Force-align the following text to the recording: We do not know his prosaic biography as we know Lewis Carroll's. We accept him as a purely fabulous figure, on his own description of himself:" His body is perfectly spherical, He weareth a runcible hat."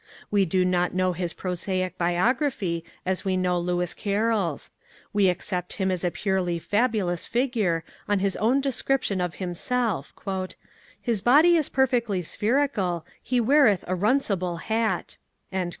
We 0.31 0.45
do 0.45 0.65
not 0.65 0.95
know 0.95 1.13
his 1.13 1.31
prosaic 1.31 1.95
biography 1.95 2.83
as 3.05 3.23
we 3.23 3.37
know 3.37 3.59
Lewis 3.59 3.93
Carroll's. 3.93 4.71
We 5.13 5.29
accept 5.29 5.73
him 5.73 5.91
as 5.91 6.03
a 6.03 6.09
purely 6.09 6.57
fabulous 6.57 7.27
figure, 7.27 7.83
on 8.09 8.17
his 8.17 8.35
own 8.37 8.61
description 8.61 9.21
of 9.21 9.35
himself:" 9.35 10.11
His 11.09 11.21
body 11.21 11.55
is 11.55 11.69
perfectly 11.69 12.23
spherical, 12.23 13.05
He 13.21 13.39
weareth 13.39 13.83
a 13.87 13.93
runcible 13.95 14.61
hat." 14.61 15.17